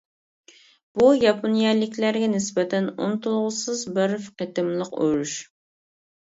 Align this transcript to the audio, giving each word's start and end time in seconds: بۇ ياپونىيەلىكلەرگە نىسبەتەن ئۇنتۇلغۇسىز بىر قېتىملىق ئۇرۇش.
بۇ 0.99 1.09
ياپونىيەلىكلەرگە 1.23 2.31
نىسبەتەن 2.33 2.89
ئۇنتۇلغۇسىز 2.95 3.87
بىر 4.01 4.19
قېتىملىق 4.43 4.93
ئۇرۇش. 5.07 5.39